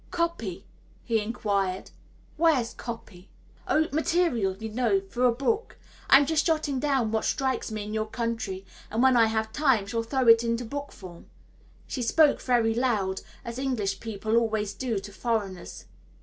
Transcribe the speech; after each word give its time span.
"Copy" 0.09 0.65
he 1.03 1.19
inquired, 1.21 1.91
"Where's 2.35 2.73
copy?" 2.73 3.29
"Oh 3.67 3.85
material, 3.91 4.57
you 4.57 4.69
know, 4.69 4.99
for 4.99 5.25
a 5.25 5.31
book. 5.31 5.77
I'm 6.09 6.25
just 6.25 6.43
jotting 6.47 6.79
down 6.79 7.11
what 7.11 7.23
strikes 7.23 7.69
me 7.69 7.83
in 7.83 7.93
your 7.93 8.07
country, 8.07 8.65
and 8.89 9.03
when 9.03 9.15
I 9.15 9.27
have 9.27 9.53
time 9.53 9.85
shall 9.85 10.01
throw 10.01 10.27
it 10.27 10.43
into 10.43 10.65
book 10.65 10.91
form." 10.91 11.27
She 11.85 12.01
spoke 12.01 12.41
very 12.41 12.73
loud, 12.73 13.21
as 13.45 13.59
English 13.59 13.99
people 13.99 14.37
always 14.37 14.73
do 14.73 14.97
to 14.97 15.11
foreigners. 15.11 15.85